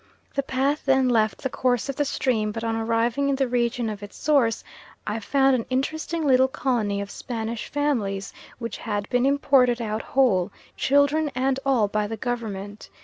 The 0.33 0.41
path 0.41 0.83
then 0.85 1.09
left 1.09 1.43
the 1.43 1.49
course 1.51 1.87
of 1.87 1.95
the 1.95 2.05
stream, 2.05 2.51
but 2.51 2.63
on 2.63 2.75
arriving 2.75 3.29
in 3.29 3.35
the 3.35 3.47
region 3.47 3.87
of 3.87 4.01
its 4.01 4.17
source 4.17 4.63
I 5.05 5.19
found 5.19 5.55
an 5.55 5.67
interesting 5.69 6.25
little 6.25 6.47
colony 6.47 7.01
of 7.01 7.11
Spanish 7.11 7.67
families 7.67 8.33
which 8.57 8.77
had 8.77 9.07
been 9.09 9.27
imported 9.27 9.79
out 9.79 10.01
whole, 10.01 10.51
children 10.75 11.29
and 11.35 11.59
all, 11.67 11.87
by 11.87 12.07
the 12.07 12.17
Government. 12.17 12.89